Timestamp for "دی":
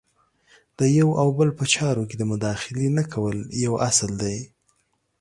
4.23-4.37